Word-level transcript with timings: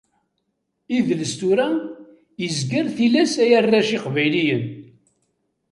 Idles 0.99 1.33
tura 1.41 1.67
izger 2.45 2.87
tilas 2.95 3.33
ay 3.43 3.51
arrac 3.59 3.89
iqbayliyen. 3.97 4.65